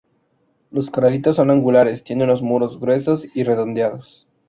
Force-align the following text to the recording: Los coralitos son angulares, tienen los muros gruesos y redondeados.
Los 0.71 0.89
coralitos 0.89 1.35
son 1.35 1.51
angulares, 1.51 2.03
tienen 2.03 2.25
los 2.25 2.41
muros 2.41 2.79
gruesos 2.79 3.27
y 3.35 3.43
redondeados. 3.43 4.27